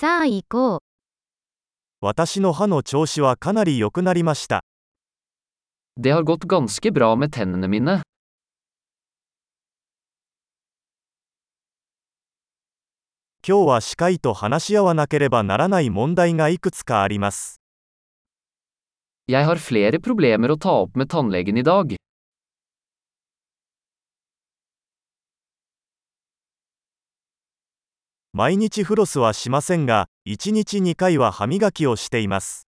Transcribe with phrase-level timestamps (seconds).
[0.00, 0.80] さあ行こう。
[2.00, 4.64] 私の歯の調子はかなり良くなりました。
[6.00, 8.00] Det har gått ganske bra med tennene mine.
[13.46, 17.60] 今日は歯科医と話し合わなければならない問題がいくつかあります。
[19.28, 21.94] Jeg har flere problemer å ta opp med tannlegen i dag.
[28.32, 32.68] 毎日フロスはしませんが、一日2回は歯磨きをしています。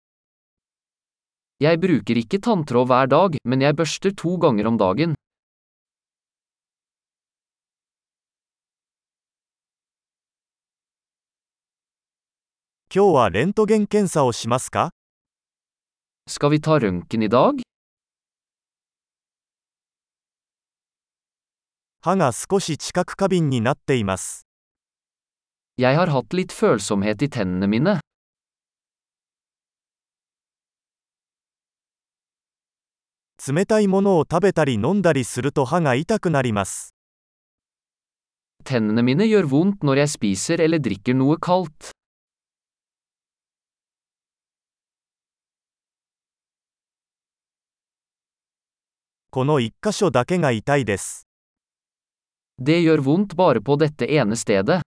[12.94, 14.92] 今日はレントゲン検査をしますか？
[22.02, 24.47] 歯が少し近く過敏になっています。
[25.78, 27.92] Jeg har hatt litt følsomhet i tennene mine.
[33.48, 36.96] 冷たいものを食べたり飲んだりすると歯が痛くなります。
[38.64, 41.92] Tennene mine gjør vondt når jeg spiser eller drikker noe kaldt.
[49.30, 51.28] この一箇所だけが痛いです。
[52.58, 54.87] Det gjør vondt bare på dette ene stedet.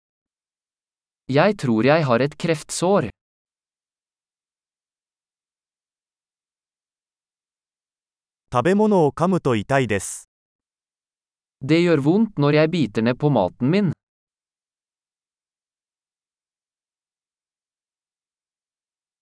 [1.31, 3.07] Jeg tror jeg har et kreftsår.
[8.51, 10.27] 食べ物を噛むと痛いです。
[11.63, 13.93] Det gjør vondt når jeg biter ned på maten min.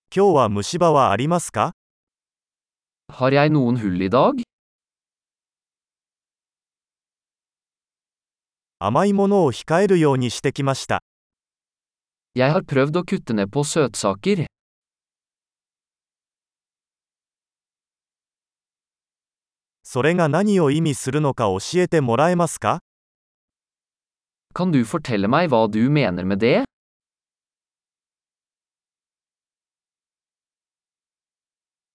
[0.09, 1.75] 今日は虫歯はありますか
[3.13, 4.41] Har jeg noen hull i dag?
[8.79, 11.03] 甘いものを控えるようにしてきました。
[12.39, 14.45] Jeg har prøvd å kutte ned på søtsaker.
[19.83, 22.79] それが何を意味するのか教えてもらえますか
[24.53, 26.63] Kan du fortelle meg hva du mener med det?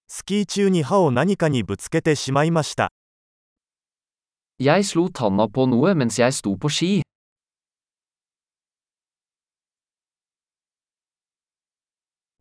[0.09, 2.91] スキー中に歯を何かにぶつけてしまいました。
[4.59, 7.14] Jeg slo tanna på noe mens jeg sto på ski.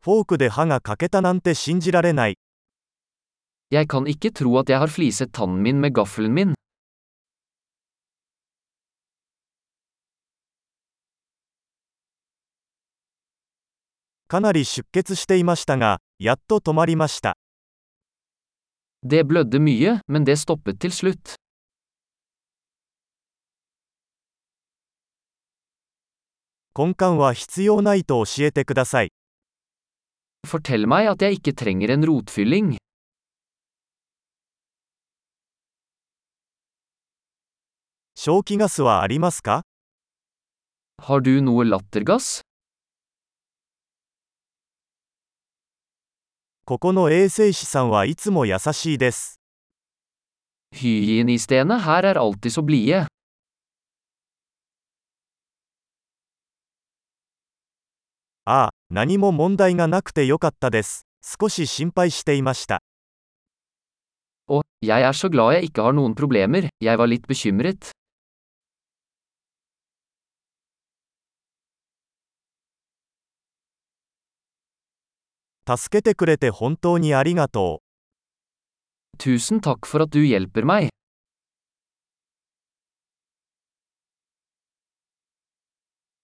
[0.03, 2.37] フォークで歯が欠けたなんて信じられない。
[3.71, 6.55] Jeg kan ikke tro at jeg har fliset tannen min med gaffelen min.
[14.27, 17.37] かなり出血していましたが、やっと止まりました。
[19.05, 21.35] Det blødde mye, men det stoppet til slutt.
[26.77, 29.13] 根幹は必要ないと教えてください。
[30.46, 32.76] Fortell meg at jeg ikke trenger en rotfylling.
[38.16, 39.62] 消気ガスはありますか
[41.02, 42.42] Har du noe lattergass?
[46.64, 49.40] ここの衛生士さんはいつも優しいです。
[50.74, 53.06] Hygienistene her er alltid så blide.
[58.45, 61.05] ああ、何も問題がなくてよかったです。
[61.21, 62.81] 少し心配していました。
[64.49, 67.91] Og, jeg er så glad jeg ikke har noen problemer, jeg var litt bekymret.
[75.65, 79.17] 助けてくれて本当にありがとう。
[79.17, 80.89] Tusen takk for at du hjelper meg.